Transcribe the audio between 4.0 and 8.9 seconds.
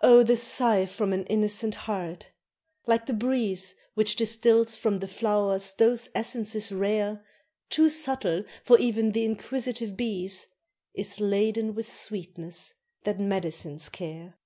distils from the flowers those essences rare, Too subtle for